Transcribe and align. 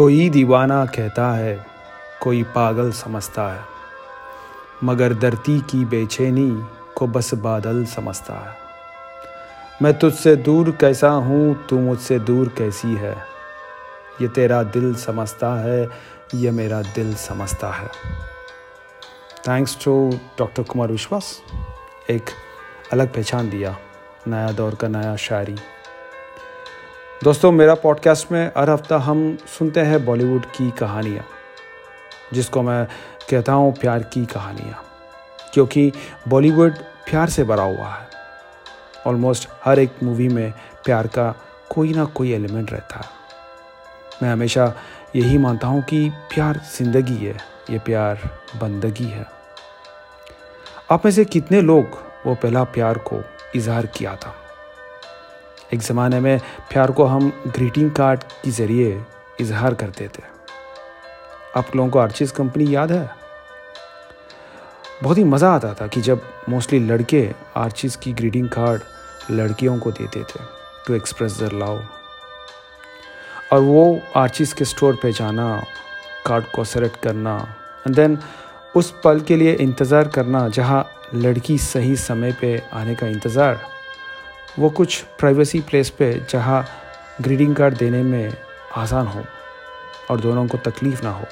कोई 0.00 0.28
दीवाना 0.30 0.86
कहता 0.86 1.32
है, 1.32 1.66
कोई 2.22 2.42
पागल 2.42 2.92
समझता 2.92 3.54
है। 3.54 3.60
मगर 4.84 5.14
धरती 5.14 5.60
की 5.60 5.84
बेचैनी 5.84 6.64
को 6.96 7.06
बस 7.06 7.34
बादल 7.34 7.84
समझता 7.84 8.34
है। 8.34 8.56
मैं 9.82 9.98
तुझसे 9.98 10.36
दूर 10.36 10.70
कैसा 10.70 11.08
हूँ, 11.08 11.66
तू 11.66 11.78
मुझसे 11.78 12.18
दूर 12.18 12.48
कैसी 12.48 12.88
है? 12.88 13.16
ये 14.22 14.28
तेरा 14.28 14.62
दिल 14.62 14.94
समझता 14.94 15.60
है, 15.60 15.88
ये 16.34 16.50
मेरा 16.50 16.82
दिल 16.82 17.14
समझता 17.14 17.70
है। 17.70 17.88
थैंक्स 19.48 19.84
टू 19.84 20.18
डॉक्टर 20.38 20.62
कुमार 20.62 20.88
विश्वास 20.88 21.42
एक 22.10 22.24
अलग 22.92 23.14
पहचान 23.14 23.50
दिया, 23.50 23.76
नया 24.28 24.52
दौर 24.52 24.74
का 24.74 24.88
नया 24.88 25.16
शायरी। 25.16 25.56
दोस्तों, 27.24 27.50
मेरा 27.52 27.74
पॉडकास्ट 27.74 28.30
में 28.32 28.50
हर 28.56 28.70
हफ़्ता 28.70 28.96
हम 28.98 29.36
सुनते 29.48 29.80
हैं 29.80 30.04
बॉलीवुड 30.04 30.44
की 30.46 30.70
कहानियाँ, 30.70 31.24
जिसको 32.32 32.62
मैं 32.62 32.86
कहता 33.30 33.52
हूँ 33.52 33.72
प्यार 33.72 34.02
की 34.02 34.24
कहानियाँ, 34.26 34.82
क्योंकि 35.54 35.92
बॉलीवुड 36.28 36.78
प्यार 37.10 37.28
से 37.28 37.44
भरा 37.44 37.62
हुआ 37.62 37.88
है। 37.88 38.08
ऑलमोस्ट 39.06 39.48
हर 39.64 39.78
एक 39.78 40.02
मूवी 40.02 40.28
में 40.28 40.52
प्यार 40.84 41.06
का 41.06 41.30
कोई 41.70 41.92
ना 41.94 42.04
कोई 42.04 42.32
एलिमेंट 42.32 42.72
रहता 42.72 43.00
है। 43.00 43.08
मैं 44.22 44.32
हमेशा 44.32 44.72
यही 45.16 45.38
मानता 45.38 45.66
हूँ 45.66 45.82
कि 45.82 46.08
प्यार 46.34 46.60
ज़िंदगी 46.72 47.16
है, 47.16 47.36
ये 47.70 47.78
प्यार 47.78 48.28
बंदगी 48.56 49.04
है। 49.04 49.26
आप 50.90 51.04
में 51.04 51.12
से 51.12 51.24
कितने 51.26 51.60
लोग 51.60 52.02
वो 52.26 52.34
पहला 52.34 52.64
प्यार 52.64 52.98
को 52.98 53.22
इजहार 53.54 53.86
किया 53.88 54.16
था? 54.16 54.34
एक 55.74 55.80
ज़माने 55.80 56.20
में 56.20 56.38
प्यार 56.72 56.90
को 56.90 57.04
हम 57.04 57.32
ग्रीटिंग 57.46 57.90
कार्ड 57.90 58.22
के 58.22 58.50
ज़रिए 58.50 59.04
इजहार 59.40 59.74
करते 59.74 60.08
थे 60.08 60.22
आप 61.56 61.76
लोगों 61.76 61.90
को 61.90 61.98
आर्चिस 61.98 62.32
कंपनी 62.32 62.74
याद 62.74 62.92
है? 62.92 63.10
बहुत 65.02 65.18
ही 65.18 65.24
मज़ा 65.24 65.50
आता 65.50 65.72
था 65.74 65.86
कि 65.86 66.00
जब 66.00 66.22
मोस्टली 66.48 66.78
लड़के 66.78 67.30
आर्चिस 67.56 67.96
की 67.96 68.12
ग्रीटिंग 68.12 68.48
कार्ड 68.48 68.82
लड़कियों 69.30 69.78
को 69.78 69.90
देते 69.90 70.22
थे 70.22 70.44
टू 70.86 70.94
एक्सप्रेस 70.94 71.38
दर 71.40 71.52
लव 71.52 71.82
और 73.52 73.60
वो 73.60 74.00
आर्चिस 74.16 74.52
के 74.52 74.64
स्टोर 74.64 74.98
पे 75.02 75.12
जाना 75.12 75.64
कार्ड 76.26 76.44
को 76.54 76.64
सेलेक्ट 76.64 77.00
करना 77.02 77.36
एंड 77.86 77.96
देन 77.96 78.18
उस 78.76 78.94
पल 79.04 79.20
के 79.20 79.36
लिए 79.36 79.52
इंतज़ार 79.52 80.08
करना, 80.08 80.48
जहाँ 80.48 80.86
लड़की 81.14 81.58
सही 81.58 81.96
समय 81.96 82.32
पे 82.40 82.62
आने 82.72 82.94
का 82.94 83.06
इंतज़ार 83.06 83.60
वो 84.58 84.70
कुछ 84.70 85.00
प्राइवेसी 85.18 85.60
प्लेस 85.60 85.90
पे 85.90 86.12
जहाँ 86.30 86.64
ग्रीटिंग 87.20 87.54
कार्ड 87.56 87.76
देने 87.76 88.02
में 88.02 88.32
आसान 88.76 89.06
हो 89.06 89.24
और 90.10 90.20
दोनों 90.20 90.46
को 90.46 90.58
तकलीफ़ 90.58 91.02
ना 91.02 91.10
हो। 91.10 91.24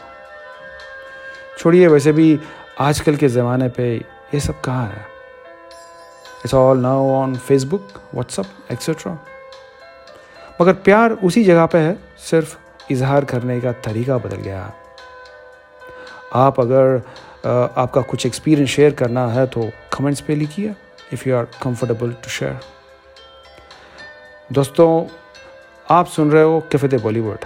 छोड़िए, 1.59 1.87
वैसे 1.87 2.13
भी 2.13 2.39
आजकल 2.81 3.17
के 3.17 3.29
ज़माने 3.29 3.69
पे 3.69 3.95
ये 4.35 4.41
सब 4.41 4.61
कहाँ 4.61 4.87
है? 4.87 5.07
It's 6.45 6.55
all 6.55 6.79
now 6.79 7.09
on 7.13 7.37
Facebook 7.37 7.89
WhatsApp 8.15 8.73
etcetera 8.73 9.19
मगर 10.61 10.73
प्यार 10.75 11.13
उसी 11.13 11.45
जगह 11.45 11.67
पे 11.67 11.79
है, 11.79 11.99
सिर्फ़ 12.21 12.57
इजहार 12.91 13.25
करने 13.25 13.61
का 13.61 13.73
तरीका 13.85 14.19
बदल 14.19 14.37
गया। 14.37 14.73
आप 16.35 16.61
अगर 16.61 17.03
आपका 17.79 18.01
कुछ 18.01 18.27
एक्सपीरियंस 18.27 18.71
शेयर 18.71 18.95
करना 18.95 19.27
है 19.29 19.47
तो 19.47 19.71
कमेंट्स 19.93 20.21
पे 20.21 20.35
लिखिए 20.35 20.75
if 21.13 21.29
you 21.29 21.37
are 21.37 21.45
comfortable 21.63 22.13
to 22.13 22.31
share 22.31 22.61
दोस्तों, 24.53 25.07
आप 25.91 26.07
सुन 26.07 26.31
रहे 26.31 26.43
हो 26.43 26.61
कैफ़े 26.61 26.99
बॉलीवुड। 26.99 27.39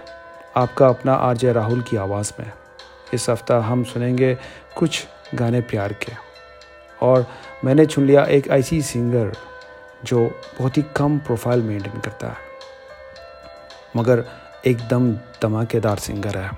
आपका 0.56 0.88
अपना 0.88 1.14
आरजे 1.14 1.52
राहुल 1.52 1.82
की 1.82 1.96
आवाज़ 1.96 2.32
में। 2.40 2.52
इस 3.14 3.30
हफ़्ता 3.30 3.58
हम 3.58 3.84
सुनेंगे 3.84 4.38
कुछ 4.76 5.06
गाने 5.34 5.60
प्यार 5.60 5.92
के। 5.92 6.12
और 7.06 7.26
मैंने 7.64 7.86
चुन 7.86 8.06
लिया 8.06 8.24
एक 8.24 8.48
ऐसी 8.48 8.82
सिंगर 8.82 9.32
जो 10.04 10.26
बहुत 10.58 10.76
ही 10.76 10.82
कम 10.82 11.18
प्रोफ़ाइल 11.18 11.62
मेंटेन 11.62 12.00
करता 12.00 12.26
है। 12.26 12.36
मगर 13.96 14.24
एकदम 14.66 15.12
धमाकेदार 15.12 15.96
सिंगर 15.96 16.38
है। 16.38 16.50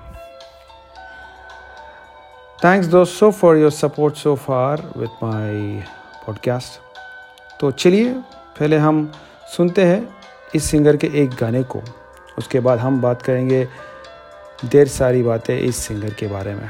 थैंक्स 2.63 2.87
दोस्तों 2.87 3.31
for 3.31 3.57
your 3.57 3.71
support 3.71 4.15
so 4.15 4.35
far 4.35 4.91
with 4.97 5.23
my 5.23 5.83
podcast 6.27 6.79
तो 7.59 7.71
चलिए, 7.71 8.13
पहले 8.59 8.77
हम 8.77 9.11
सुनते 9.57 9.83
हैं 9.83 10.24
इस 10.53 10.69
सिंगर 10.71 10.97
के 10.97 11.07
एक 11.21 11.29
गाने 11.29 11.63
को, 11.63 11.81
उसके 12.37 12.59
बाद 12.59 12.79
हम 12.79 13.01
बात 13.01 13.21
करेंगे 13.21 13.67
देर 14.65 14.87
सारी 14.87 15.23
बातें 15.23 15.57
इस 15.57 15.77
सिंगर 15.77 16.13
के 16.13 16.27
बारे 16.27 16.53
में। 16.55 16.69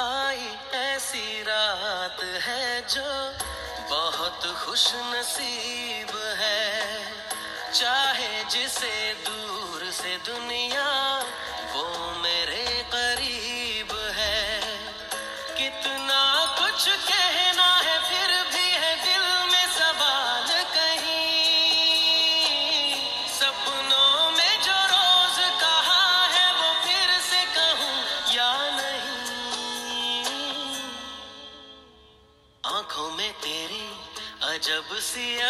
आई 0.00 0.48
ऐसी 0.74 1.42
रात 1.42 2.18
है 2.42 2.80
जो 2.88 3.08
बहुत 3.90 4.40
खुश 4.64 4.92
नसीब 5.14 6.16
है। 6.38 6.74
चाहे 7.72 8.44
जिसे 8.50 9.12
दूर 9.26 9.90
से 9.92 10.16
दुनिया 10.26 10.85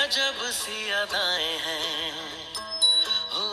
अजब 0.06 0.50
सी 0.50 0.90
अदाएँ 0.90 1.58
हैं। 1.58 2.12
हो 3.32 3.46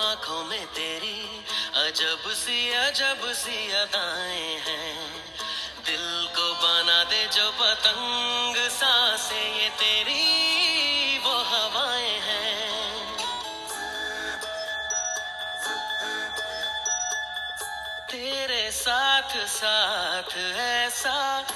आँखों 0.00 0.44
में 0.44 0.66
तेरी 0.66 1.44
अजब 1.76 2.30
सी 2.30 2.70
अजब 2.70 3.32
सी 3.32 3.72
अदाएँ 3.72 4.56
हैं। 4.56 5.24
दिल 5.86 6.28
को 6.36 6.54
बना 6.54 7.04
दे 7.04 7.26
जो 7.26 7.50
पतंग, 7.50 8.56
सांसे 8.70 9.62
ये 9.62 9.68
तेरी, 9.68 11.18
वो 11.18 11.32
हवाएँ 11.32 12.18
हैं। 12.20 13.16
तेरे 18.10 18.70
साथ 18.70 19.46
साथ 19.46 20.36
ऐसा 20.56 21.46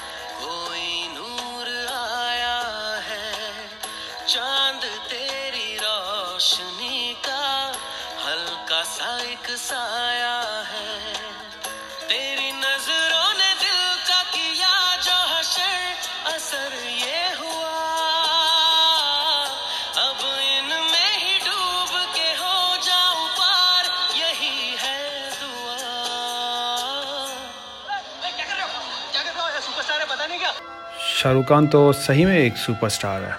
शाहरुख 31.22 31.44
खान 31.46 31.66
तो 31.68 31.80
सही 31.92 32.24
में 32.24 32.36
एक 32.36 32.56
सुपरस्टार 32.56 33.22
है। 33.22 33.32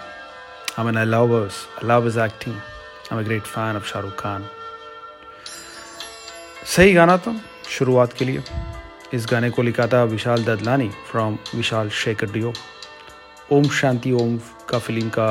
I 0.79 0.85
mean 0.85 0.97
I 0.97 1.05
love 1.05 1.33
I 1.37 1.87
love 1.87 2.07
is 2.07 2.19
acting 2.19 2.55
I 2.55 3.17
am 3.17 3.23
great 3.25 3.41
fan 3.43 3.77
of 3.77 3.87
Shahrukh 3.87 4.15
Khan. 4.19 4.45
सही 6.75 6.93
गाना 6.93 7.17
तो 7.17 7.35
शुरुआत 7.69 8.13
के 8.13 8.25
लिए। 8.25 8.43
इस 9.13 9.27
गाने 9.31 9.49
को 9.49 9.61
लिखा 9.61 9.87
था 9.87 10.03
विशाल 10.13 10.43
ददलानी 10.43 10.89
फ्रॉम 11.11 11.37
विशाल 11.55 11.89
शेखर 11.89 12.31
डियो 12.31 12.53
ओम 13.51 13.69
शांति, 13.81 14.11
ओम 14.11 14.37
का 14.69 14.79
फ़िल्म 14.79 15.09
का 15.09 15.29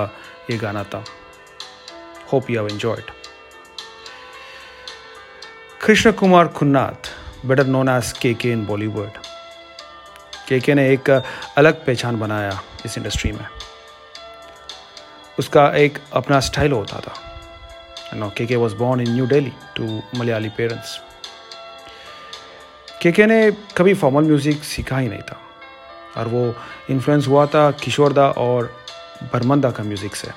ये 0.50 0.58
गाना 0.58 0.84
था। 0.84 1.04
Hope 2.32 2.50
you 2.50 2.60
have 2.60 2.68
enjoyed 2.68 3.10
Krishna 5.84 6.12
Kumar 6.12 6.48
Kunnath 6.48 7.12
better 7.46 7.66
known 7.66 7.88
as 7.88 8.12
K 8.12 8.34
K 8.34 8.52
in 8.52 8.66
Bollywood 8.66 9.21
के 10.48 10.74
ने 10.74 10.88
एक 10.92 11.10
अलग 11.10 11.84
पहचान 11.86 12.18
बनाया 12.20 12.60
इस 12.86 12.98
इंडस्ट्री 12.98 13.32
में। 13.32 13.46
उसका 15.38 15.68
एक 15.76 15.98
अपना 16.12 16.40
स्टाइल 16.40 16.72
होता 16.72 17.00
था। 17.00 17.14
K 18.36 18.46
K 18.46 18.56
was 18.56 18.74
born 18.74 19.00
in 19.00 19.14
New 19.14 19.26
Delhi 19.26 19.52
to 19.76 20.02
Malayali 20.18 20.48
parents 20.48 21.00
K 23.02 23.26
ने 23.26 23.50
कभी 23.76 23.94
फॉर्मल 23.94 24.24
म्यूज़िक 24.24 24.64
सीखा 24.64 24.98
ही 24.98 25.08
नहीं 25.08 25.22
था। 25.22 25.38
और 26.16 26.28
वो 26.28 26.54
इन्फ्लुएंस 26.90 27.26
हुआ 27.28 27.46
था 27.46 27.70
किशोरदा 27.70 28.28
और 28.28 28.74
बर्मंदा 29.32 29.70
का 29.70 29.82
म्यूज़िक 29.82 30.16
से। 30.16 30.28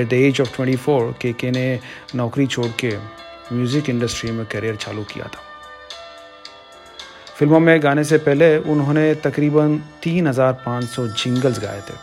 एट 0.00 0.08
द 0.08 0.12
एज 0.12 0.40
ऑफ़ 0.40 0.56
24 0.56 1.12
के 1.20 1.32
के 1.32 1.50
ने 1.50 1.80
नौकरी 2.14 2.46
छोड़ 2.46 2.66
के 2.80 2.96
म्यूज़िक 3.52 3.88
इंडस्ट्री 3.90 4.30
में 4.30 4.44
करियर 4.46 4.76
चालू 4.76 5.04
किया 5.04 5.26
था। 5.26 5.42
फ़िल्मों 7.38 7.60
में 7.60 7.82
गाने 7.82 8.04
से 8.04 8.18
पहले 8.18 8.56
उन्होंने 8.58 9.14
तकरीबन 9.14 9.78
3,500 10.02 11.06
जिंगल्स 11.08 11.58
गाए 11.60 11.80
थे। 11.80 11.94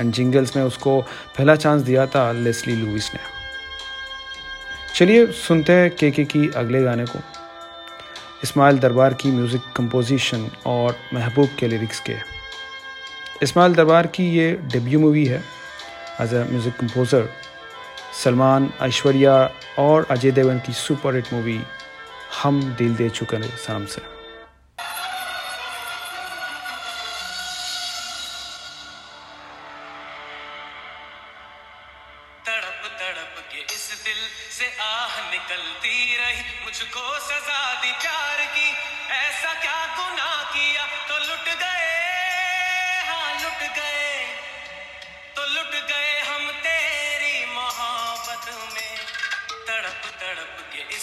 एंड 0.00 0.12
जिंगल्स 0.12 0.56
में 0.56 0.62
उसको 0.62 1.00
पहला 1.38 1.56
चांस 1.56 1.82
दिया 1.82 2.06
था 2.06 2.30
लेस्ली 2.32 2.76
लुइस 2.76 3.10
ने। 3.14 3.20
चलिए 4.96 5.26
सुनते 5.32 5.72
हैं 5.72 5.90
के 5.90 6.10
के 6.10 6.24
की 6.24 6.48
अगले 6.56 6.82
गाने 6.82 7.04
को। 7.04 7.18
इस्माइल 8.44 8.78
दरबार 8.78 9.14
की 9.14 9.30
म्यूज़िक 9.30 9.62
कंपोजिशन 9.76 10.50
और 10.66 10.96
महबूब 11.14 11.48
के 11.58 11.68
लिरिक्स 11.68 12.00
के। 12.00 12.16
इस्माइल 13.42 13.74
दरबार 13.74 14.06
की 14.06 14.24
ये 14.30 14.52
डेब्यू 14.72 15.00
मूवी 15.00 15.24
है। 15.26 15.42
As 16.20 16.34
a 16.34 16.44
music 16.50 16.76
composer 16.76 17.28
Salman 18.24 18.70
Aishwarya 18.82 19.34
और 19.78 20.06
अजय 20.10 20.30
देवगन 20.30 20.58
की 20.58 20.72
सुपर 20.72 21.14
हिट 21.16 21.32
मूवी 21.32 21.60
हम 22.42 22.62
दिल 22.78 22.94
दे 22.94 23.08
चुके 23.10 23.42
सनम 23.42 23.84
से 23.84 24.19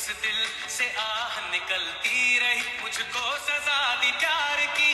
दिल 0.07 0.39
से 0.69 0.85
आह 0.99 1.39
निकलती 1.51 2.37
रही 2.39 2.61
मुझको 2.81 3.23
सजा 3.37 3.79
दी 4.01 4.11
प्यार 4.11 4.65
की। 4.77 4.93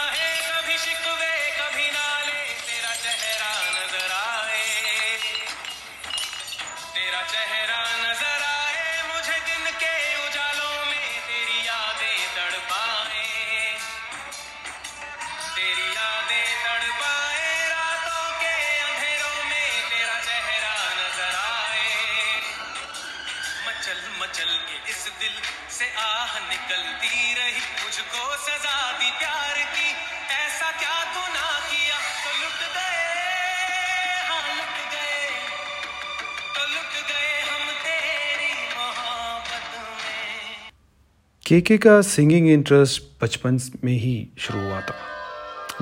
के 41.59 41.77
के 41.77 42.01
सिंगिंग 42.03 42.47
इंटरेस्ट 42.49 43.01
बचपन 43.23 43.59
में 43.83 43.93
ही 43.93 44.27
शुरू 44.39 44.59
हुआ 44.59 44.79
था, 44.81 44.93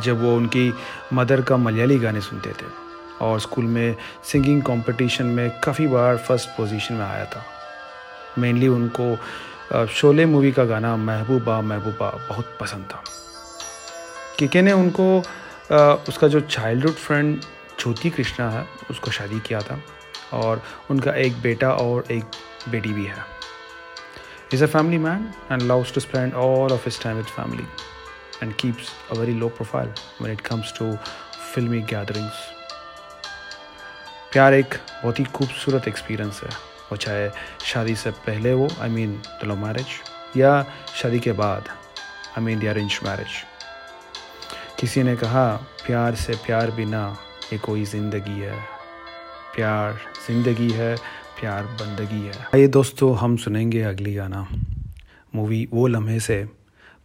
जब 0.03 0.21
वो 0.21 0.35
उनकी 0.35 0.71
मदर 1.13 1.41
का 1.41 1.57
मलयाली 1.57 1.97
गाने 1.99 2.21
सुनते 2.21 2.49
थे 2.51 2.65
और 3.21 3.39
स्कूल 3.39 3.65
में 3.65 3.95
सिंगिंग 4.31 4.61
कंपटीशन 4.63 5.25
में 5.25 5.49
काफ़ी 5.63 5.87
बार 5.87 6.17
फ़र्स्ट 6.17 6.49
पोजीशन 6.49 6.93
में 6.93 7.05
आया 7.05 7.25
था। 7.25 7.43
मेनली 8.37 8.67
उनको 8.67 9.85
शोले 9.87 10.25
मूवी 10.25 10.51
का 10.51 10.65
गाना 10.65 10.95
महबूबा 10.97 11.61
महबूबा 11.61 12.09
बहुत 12.29 12.57
पसंद 12.61 12.85
था। 12.85 13.03
केके 14.39 14.61
ने 14.61 14.71
उनको 14.73 15.17
उसका 16.09 16.27
जो 16.27 16.39
चाइल्डहुड 16.41 16.95
फ्रेंड 16.95 17.39
ज्योति 17.79 18.09
कृष्णा 18.09 18.49
है, 18.49 18.65
उसको 18.89 19.11
शादी 19.11 19.39
किया 19.39 19.61
था 19.61 19.81
और 20.33 20.61
उनका 20.91 21.13
एक 21.15 21.41
बेटा 21.41 21.73
और 21.73 22.11
एक 22.11 22.23
बेटी 22.69 22.93
भी 22.93 23.05
है। 23.05 23.38
He's 24.51 24.61
a 24.61 24.67
family 24.67 24.97
man 24.97 25.31
and 25.51 25.67
loves 25.67 25.91
to 25.91 26.01
spend 26.01 26.33
all 26.33 26.73
of 26.73 26.83
his 26.83 26.97
time 26.97 27.17
with 27.17 27.27
family 27.29 27.65
and 28.41 28.57
keeps 28.57 28.89
a 29.11 29.15
very 29.15 29.35
low 29.35 29.49
profile 29.49 29.93
when 30.17 30.31
it 30.31 30.41
comes 30.41 30.71
to 30.73 30.97
filmy 31.51 31.81
gatherings. 31.91 32.39
प्यार 34.33 34.53
एक 34.53 34.73
बहुत 35.03 35.19
ही 35.19 35.23
खूबसूरत 35.35 35.87
एक्सपीरियंस 35.87 36.41
है 36.43 36.49
वो 36.89 36.97
चाहे 36.97 37.29
शादी 37.65 37.95
से 37.95 38.11
पहले 38.25 38.51
हो 38.51 38.67
I 38.81 38.89
mean 38.89 39.15
the 39.41 39.47
love 39.47 39.57
marriage 39.65 39.93
या 40.37 40.51
शादी 41.01 41.19
के 41.19 41.31
बाद 41.43 41.69
I 42.37 42.43
mean 42.43 42.59
the 42.59 42.65
arrange 42.73 42.99
marriage 43.05 43.37
किसी 44.79 45.03
ने 45.03 45.15
कहा 45.23 45.45
प्यार 45.85 46.15
से 46.25 46.35
प्यार 46.45 46.71
बिना 46.81 47.05
ये 47.53 47.59
कोई 47.69 47.85
ज़िंदगी 47.93 48.39
है 48.39 48.59
प्यार 49.55 49.99
ज़िंदगी 50.27 50.69
है 50.81 50.95
प्यार 51.39 51.63
बंदगी 51.63 52.21
है। 52.27 52.33
आइए 52.55 52.67
दोस्तों, 52.67 53.17
हम 53.17 53.37
सुनेंगे 53.37 53.81
अगली 53.81 54.13
गाना। 54.13 54.47
मूवी 55.35 55.67
वो 55.71 55.87
लम्हे 55.87 56.19
से। 56.19 56.43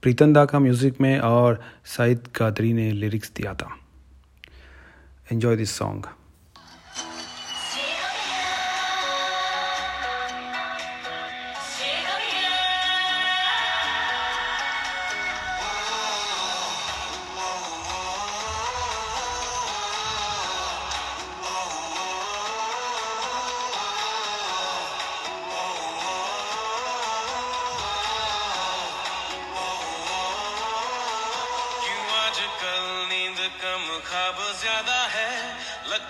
प्रीतम 0.02 0.32
दा 0.32 0.44
का 0.44 0.58
म्यूज़िक 0.58 1.00
में 1.00 1.18
और 1.18 1.60
साहिद 1.84 2.26
कादरी 2.34 2.72
ने 2.72 2.90
लिरिक्स 2.92 3.32
दिया 3.36 3.54
था। 3.54 3.68
एंजॉय 5.32 5.56
दिस 5.56 5.70
सॉन्ग 5.70 6.06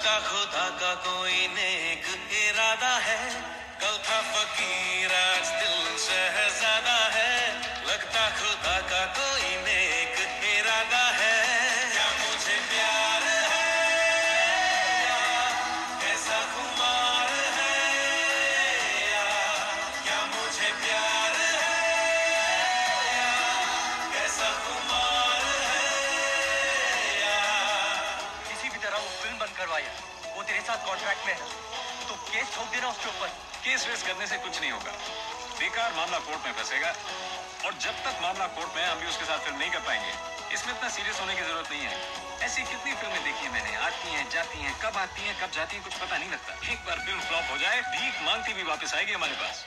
लगता 0.05 0.19
खुदा 0.21 0.69
का 0.81 0.95
कोई 1.01 1.44
कॉन्ट्रैक्ट 30.87 31.27
में 31.27 31.35
है। 31.35 31.41
तो 32.09 32.15
केस 32.15 32.55
ठोक 32.57 32.67
देना 32.67 32.89
उसके 32.89 33.09
ऊपर। 33.09 33.29
केस 33.65 33.87
वेस 33.89 34.03
करने 34.03 34.27
से 34.27 34.37
कुछ 34.37 34.61
नहीं 34.61 34.71
होगा। 34.71 34.93
बेकार 35.59 35.93
मामला 35.93 36.19
कोर्ट 36.19 36.47
में 36.47 36.53
फंसेगा 36.53 36.95
और 37.65 37.75
जब 37.75 38.05
तक 38.05 38.19
मामला 38.23 38.47
कोर्ट 38.47 38.77
में 38.77 38.85
हम 38.85 38.99
भी 38.99 39.07
उसके 39.07 39.25
साथ 39.25 39.39
फ़िल्म 39.39 39.59
नहीं 39.59 39.71
कर 39.71 39.81
पाएँगे। 39.81 40.13
इसमें 40.55 40.75
इतना 40.75 40.89
सीरियस 40.89 41.21
होने 41.21 41.35
की 41.35 41.43
ज़रूरत 41.43 41.71
नहीं 41.71 41.81
है। 41.81 42.25
ऐसी 42.41 42.63
कितनी 42.63 42.95
फ़िल्में 42.95 43.25
देखी 43.25 43.45
है 43.45 43.53
मैंने? 43.53 43.77
आती 43.77 44.09
हैं, 44.09 44.31
जाती 44.31 44.59
हैं, 44.59 44.81
कब 44.81 44.97
आती 44.97 45.23
हैं, 45.23 45.41
कब 45.41 45.51
जाती 45.51 45.77
हैं, 45.77 45.85
कुछ 45.85 45.95
पता 45.95 46.19
नहीं 46.19 46.31
लगता। 46.31 46.73
एक 46.73 46.85
बार 46.87 46.99
फ़िल्म 46.99 47.21
फ्लॉप 47.21 47.45
हो 47.51 47.57
जाए, 47.59 47.81
भीख 47.81 48.23
मांगती 48.23 48.53
भी 48.53 48.63
वापस 48.63 48.95
आएगी 48.95 49.13
हमारे 49.13 49.33
पास। 49.33 49.65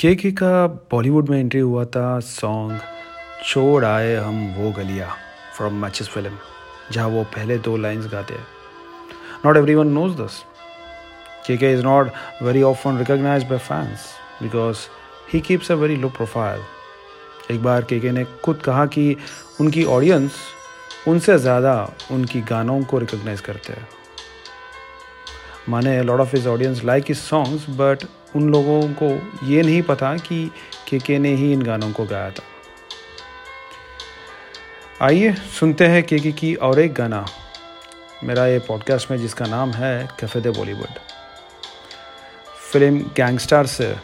के 0.00 0.14
के 0.16 0.30
का 0.32 0.66
बॉलीवुड 0.90 1.28
में 1.28 1.38
एंट्री 1.38 1.60
हुआ 1.60 1.84
था 1.84 2.18
सॉन्ग 2.20 2.80
छोड़ 3.44 3.84
आए 3.84 4.14
हम 4.16 4.36
वो 4.58 4.70
गलिया 4.72 5.08
फ्रॉम 5.56 5.74
मैचेस 5.82 6.08
फ़िल्म 6.08 6.36
जहाँ 6.92 7.08
वो 7.08 7.24
पहले 7.24 7.58
दो 7.58 7.76
लाइंस 7.76 8.06
गाते 8.12 8.34
हैं। 8.34 8.46
Not 9.44 9.56
every 9.56 9.74
one 9.74 9.86
knows 9.86 10.14
this 10.16 10.42
K 11.46 11.56
K 11.56 11.72
is 11.72 11.82
not 11.84 12.10
very 12.42 12.62
often 12.62 12.98
recognise 12.98 13.44
by 13.44 13.58
fans 13.58 14.06
because 14.42 14.78
he 15.32 15.40
keeps 15.40 15.70
a 15.72 15.74
very 15.74 15.96
low 15.96 16.08
profile 16.08 16.62
एक 17.50 17.62
बार 17.62 17.84
के 17.84 17.98
के 18.00 18.10
ने 18.10 18.24
खुद 18.44 18.62
कहा 18.64 18.86
कि 18.86 19.16
उनकी 19.60 19.84
ऑडियंस 19.96 20.38
उनसे 21.08 21.38
ज़्यादा 21.38 21.74
उनकी 22.10 22.40
गानों 22.50 22.82
को 22.82 22.98
रिकोगनाइज 22.98 23.40
करते 23.40 23.72
हैं। 23.72 23.88
माने 25.68 26.02
lot 26.02 26.20
of 26.20 26.36
his 26.36 26.46
audience 26.46 26.82
like 26.84 27.04
his 27.08 27.18
songs 27.18 27.66
but 27.70 28.04
उन 28.36 28.52
लोगों 28.52 28.82
को 29.02 29.30
ये 29.46 29.62
नहीं 29.62 29.82
पता 29.82 30.16
कि 30.16 30.50
के 30.88 30.98
के 30.98 31.18
ने 31.18 31.34
ही 31.34 31.52
इन 31.52 31.62
गानों 31.62 31.92
को 31.92 32.04
गाया 32.04 32.30
था। 32.30 32.42
आइए 35.02 35.32
सुनते 35.32 35.86
हैं 35.86 36.02
के 36.02 36.18
के 36.18 36.32
की 36.32 36.54
और 36.54 36.78
एक 36.78 36.94
गाना। 36.94 37.26
मेरा 38.24 38.46
ये 38.46 38.58
पॉडकास्ट 38.58 39.10
में 39.10 39.18
जिसका 39.18 39.46
नाम 39.46 39.70
है 39.70 40.08
कैफ़े 40.20 40.40
दे 40.40 40.50
बॉलीवुड 40.50 40.88
फ़िल्म 42.72 42.98
गैंगस्टार 42.98 43.66
से 43.66 43.96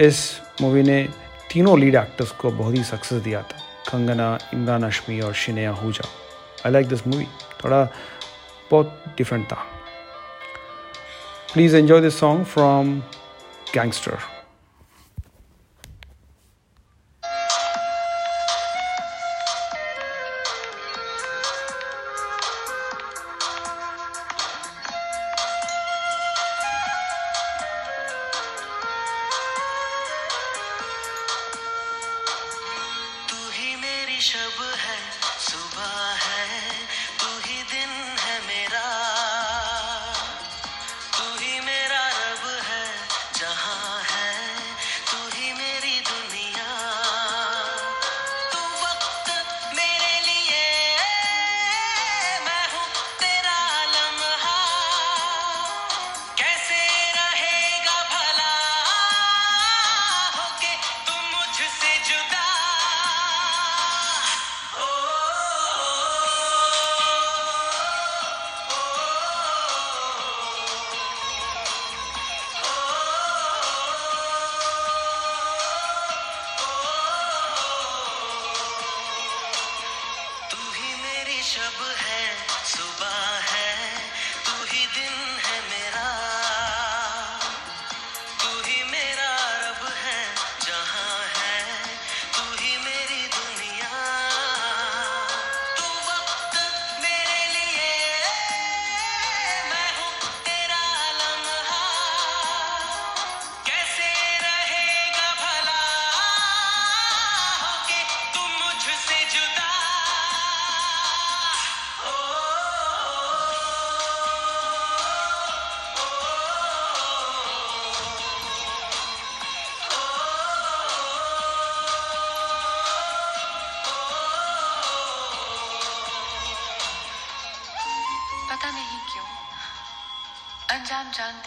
इस 0.00 0.40
मूवी 0.62 0.82
ने 0.82 1.08
तीनों 1.52 1.80
लीड 1.80 1.94
एक्टर्स 1.94 2.30
को 2.30 2.50
बहुत 2.50 2.74
ही 2.74 2.84
सक्सेस 2.84 3.22
दिया 3.22 3.42
था। 3.42 3.58
कंगना, 3.90 4.38
इमरान 4.54 4.84
हाशमी 4.84 5.20
और 5.20 5.34
Shiney 5.34 5.66
Ahuja 5.66 6.08
I 6.66 6.72
like 6.72 6.86
this 6.86 7.06
movie 7.06 7.26
थोड़ा 7.64 7.84
बहुत 8.70 9.04
डिफरेंट 9.18 9.46
था। 9.46 9.66
Please 11.58 11.74
enjoy 11.74 12.00
this 12.00 12.16
song 12.16 12.44
from 12.44 13.02
Gangster. 13.72 14.20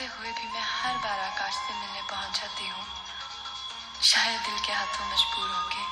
अनजान 0.01 0.17
हुए 0.17 0.31
भी 0.33 0.47
मैं 0.53 0.65
हर 0.65 0.97
बार 0.97 1.19
आकाश 1.21 1.53
से 1.53 1.73
मिलने 1.73 2.01
पहुँच 2.09 2.39
जाती 2.39 2.67
हूँ। 2.67 2.85
शायद 4.03 4.39
दिल 4.41 4.57
के 4.65 4.73
हाथों 4.73 5.05
मजबूर 5.07 5.49
होके। 5.49 5.83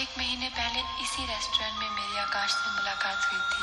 एक 0.00 0.18
महीने 0.18 0.48
पहले 0.50 0.80
इसी 1.02 1.26
रेस्टोरेंट 1.26 1.76
में 1.78 1.90
मेरी 1.90 2.18
आकाश 2.18 2.50
से 2.50 2.70
मुलाकात 2.70 3.18
हुई 3.30 3.42
थी। 3.52 3.62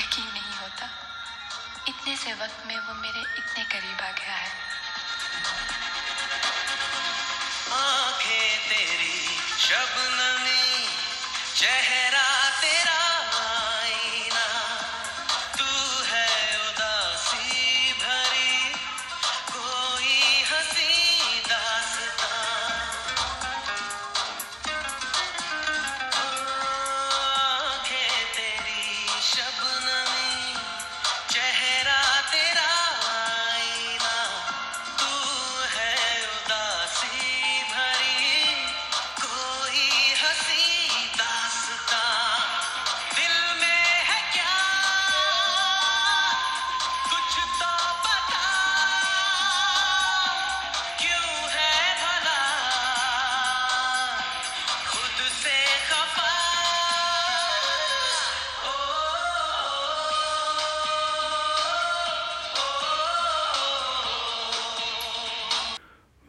यकीन 0.00 0.28
नहीं 0.28 0.56
होता, 0.60 0.86
इतने 1.88 2.16
से 2.16 2.32
वक्त 2.42 2.66
में 2.66 2.78
वो 2.78 2.94
मेरे 3.00 3.22
इतने 3.38 3.64
करीब 3.64 3.98
आ 4.00 4.10
गया 4.12 4.36
है। 4.36 4.52
आँखें 7.72 8.48
तेरी 8.68 9.18
शबनमी, 9.64 10.64
चेहरा 11.56 12.27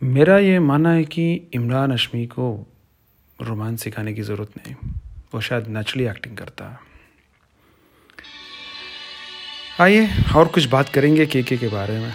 मेरा 0.09 0.37
ये 0.37 0.59
मानना 0.59 0.91
है 0.91 1.03
कि 1.03 1.49
इमरान 1.53 1.91
हशमी 1.91 2.25
को 2.25 2.67
रोमांस 3.41 3.83
सिखाने 3.83 4.13
की 4.13 4.21
ज़रूरत 4.21 4.51
नहीं। 4.57 4.75
वो 5.33 5.41
शायद 5.41 5.67
नेचुरली 5.67 6.07
एक्टिंग 6.07 6.37
करता। 6.37 6.65
है 6.69 6.79
आइए 9.79 10.09
और 10.35 10.47
कुछ 10.47 10.65
बात 10.65 10.89
करेंगे 10.89 11.25
के 11.25 11.43
के 11.43 11.67
बारे 11.67 11.99
में। 11.99 12.13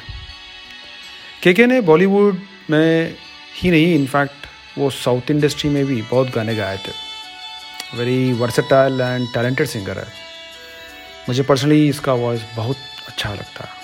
के 1.43 1.55
के 1.55 1.67
ने 1.67 1.81
बॉलीवुड 1.81 2.39
में 2.71 3.17
ही 3.55 3.71
नहीं 3.71 3.95
इनफैक्ट 3.95 4.35
वो 4.79 4.91
साउथ 4.91 5.31
इंडस्ट्री 5.31 5.71
में 5.71 5.87
भी 5.87 6.03
बहुत 6.03 6.29
गाने 6.29 6.55
गाए 6.55 6.77
थे। 6.77 6.93
Very 7.99 8.33
versatile 8.33 9.01
and 9.01 9.35
talented 9.35 9.67
singer 9.67 9.99
है। 9.99 10.07
मुझे 11.29 11.43
पर्सनली 11.43 11.89
इसका 11.89 12.13
वॉइस 12.13 12.43
बहुत 12.57 12.77
अच्छा 13.09 13.35
लगता। 13.35 13.65
है 13.65 13.84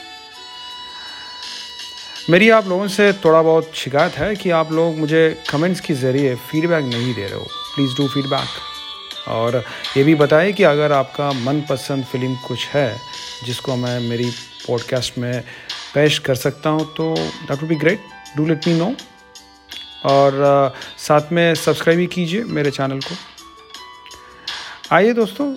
मेरी 2.30 2.48
आप 2.50 2.66
लोगों 2.68 2.86
से 2.88 3.12
थोड़ा 3.24 3.40
बहुत 3.42 3.70
शिकायत 3.74 4.12
है 4.12 4.34
कि 4.36 4.50
आप 4.50 4.70
लोग 4.72 4.98
मुझे 4.98 5.22
कमेंट्स 5.50 5.80
के 5.80 5.94
ज़रिए 5.94 6.34
फीडबैक 6.50 6.84
नहीं 6.84 7.14
दे 7.14 7.22
रहे 7.22 7.34
हो। 7.34 7.46
प्लीज़ 7.74 7.96
डू 7.96 8.06
फीडबैक 8.08 9.28
और 9.28 9.56
ये 9.96 10.04
भी 10.04 10.14
बताएँ 10.14 10.52
कि 10.52 10.62
अगर 10.62 10.92
आपका 10.92 11.30
मनपसंद 11.32 12.04
फ़िल्म 12.04 12.34
कुछ 12.46 12.66
है, 12.68 13.00
जिसको 13.44 13.76
मैं 13.76 13.98
मेरी 14.00 14.30
पॉडकास्ट 14.66 15.18
में 15.18 15.42
पेश 15.94 16.18
कर 16.18 16.34
सकता 16.34 16.70
हूँ 16.70 16.86
तो 16.94 17.14
that 17.18 17.58
would 17.60 17.68
be 17.68 17.76
great 17.76 18.04
do 18.36 18.46
let 18.46 18.68
me 18.68 18.74
know 18.74 18.92
और 20.10 20.72
साथ 20.98 21.32
में 21.32 21.54
सब्सक्राइब 21.56 21.98
भी 21.98 22.06
कीजिए 22.06 22.44
मेरे 22.44 22.70
चैनल 22.70 23.00
को। 23.00 23.14
आइए 24.92 25.12
दोस्तों 25.14 25.54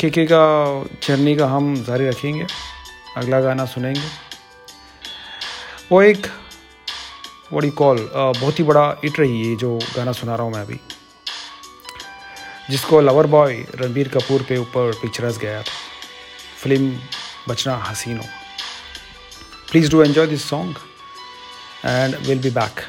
के 0.00 0.10
के 0.10 0.26
का 0.32 0.44
जर्नी 1.02 1.36
का 1.36 1.46
हम 1.48 1.74
जारी 1.84 2.08
रखेंगे। 2.08 2.46
अगला 3.16 3.40
गाना 3.40 3.64
सुनेंगे। 3.66 4.31
वो 5.90 6.00
एक 6.02 6.26
वॉट 7.52 7.64
कॉल 7.74 7.98
बहुत 8.14 8.58
ही 8.58 8.64
बड़ा 8.64 8.84
इट 9.04 9.18
रही 9.20 9.48
है 9.48 9.56
जो 9.56 9.78
गाना 9.96 10.12
सुना 10.12 10.34
रहा 10.34 10.44
हूँ 10.44 10.52
मैं 10.52 10.60
अभी। 10.60 10.78
जिसको 12.70 13.00
लवर 13.00 13.26
बॉय 13.26 13.54
रणबीर 13.74 14.08
कपूर 14.08 14.42
पे 14.48 14.56
ऊपर 14.56 14.92
पिक्चरस 15.02 15.38
गया। 15.38 15.62
था 15.62 15.80
film 16.62 16.98
Bachna 17.48 17.76
Haseeno. 17.76 18.22
Please 19.70 19.90
do 19.90 20.02
enjoy 20.02 20.26
this 20.26 20.48
song 20.48 20.76
and 21.84 22.16
will 22.26 22.38
be 22.38 22.50
back 22.50 22.80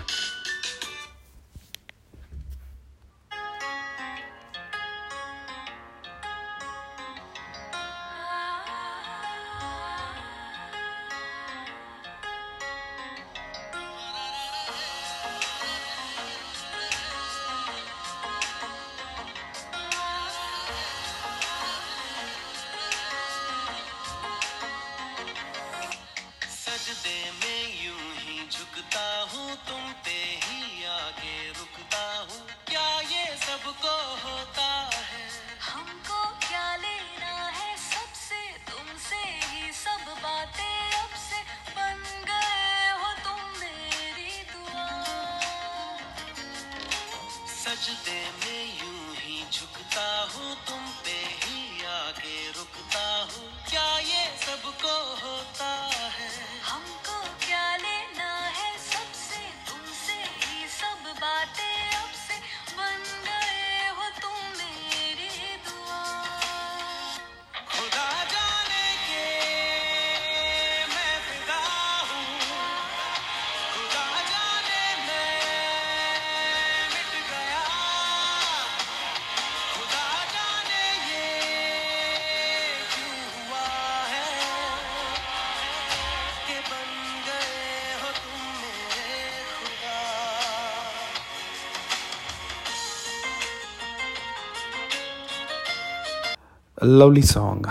lovely 96.83 97.21
song 97.21 97.67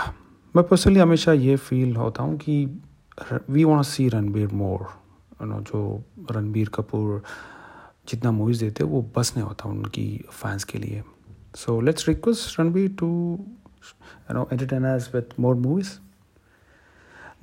मैं 0.55 0.63
पर्सनली 0.67 0.99
हमेशा 0.99 1.33
ये 1.33 1.55
फील 1.55 1.95
होता 1.95 2.23
हूँ 2.23 2.37
कि 2.37 2.53
we 3.49 3.63
want 3.63 3.85
see 3.85 4.07
Ranbir 4.09 4.53
more 4.53 4.81
you 5.41 5.47
know 5.47 5.59
जो 5.61 5.81
रणबीर 6.31 6.69
कपूर 6.73 7.21
जितना 8.09 8.31
मूवीज़ 8.31 8.59
देते 8.59 8.83
वो 8.83 9.01
बस 9.17 9.33
नहीं 9.35 9.47
होता 9.47 9.69
उनकी 9.69 10.05
फैंस 10.31 10.63
के 10.63 10.77
लिए. 10.77 11.03
So 11.55 11.79
let's 11.81 12.07
request 12.07 12.59
Ranbir 12.59 12.89
to 12.99 13.07
you 13.07 14.33
know 14.33 14.47
entertain 14.51 14.85
with 15.13 15.33
more 15.39 15.55
movies 15.55 15.91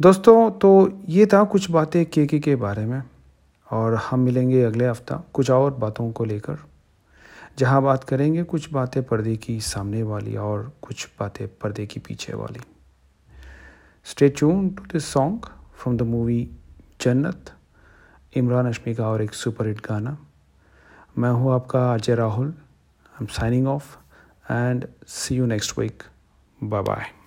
दोस्तों 0.00 0.50
तो 0.50 0.72
ये 1.08 1.26
था 1.26 1.44
कुछ 1.44 1.70
बातें 1.70 2.04
के 2.06 2.26
के 2.26 2.38
के 2.40 2.56
बारे 2.56 2.86
में, 2.86 3.02
और 3.68 3.94
हम 4.10 4.20
मिलेंगे 4.20 4.62
अगले 4.64 4.88
हफ़्ता 4.88 5.22
कुछ 5.34 5.50
और 5.50 5.74
बातों 5.76 6.10
को 6.12 6.24
लेकर. 6.24 6.58
जहाँ 7.60 7.82
बात 7.82 8.04
करेंगे, 8.04 8.42
कुछ 8.42 8.70
बातें 8.72 9.02
पर्दे 9.02 9.36
की 9.36 9.60
सामने 9.60 10.02
वाली 10.02 10.36
और 10.38 10.72
कुछ 10.82 11.08
बातें 11.20 11.46
पर्दे 11.62 11.86
की 11.86 12.00
पीछे 12.00 12.34
वाली। 12.34 12.60
Stay 14.06 14.28
tune 14.28 14.68
to 14.70 14.84
this 14.92 15.04
song 15.04 15.46
from 15.78 15.96
the 15.96 16.02
movie 16.02 16.40
Jannat 17.00 17.52
Imran 18.36 18.68
Hashmi 18.68 18.94
का 18.94 19.08
और 19.08 19.22
एक 19.22 19.34
सुपर 19.34 19.66
हिट 19.66 19.80
गाना। 19.86 20.16
मैं 21.18 21.30
हूँ 21.30 21.52
आपका 21.54 21.92
Ajay 21.94 22.14
Rahul. 22.14 22.48
I 22.48 23.22
am 23.22 23.26
signing 23.38 23.68
off 23.68 23.96
and 24.52 24.86
see 25.08 25.36
you 25.36 25.46
next 25.46 25.78
week 25.78 26.02
bye 26.58 26.82
bye 26.82 27.19